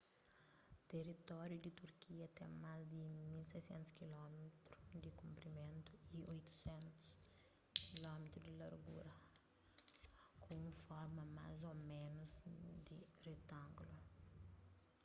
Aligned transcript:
teritóriu 0.91 1.57
di 1.63 1.71
turkia 1.79 2.27
ten 2.37 2.51
más 2.63 2.81
di 2.93 2.99
1.600 3.09 3.91
km 3.99 4.35
di 5.03 5.09
konprimentu 5.21 5.91
y 6.17 6.19
800 6.23 7.09
km 7.93 8.23
di 8.47 8.51
largura 8.63 9.15
ku 10.41 10.47
un 10.63 10.69
forma 10.85 11.23
más 11.37 11.55
ô 11.69 11.71
ménus 11.93 12.33
di 12.87 12.97
retángulu 13.27 13.97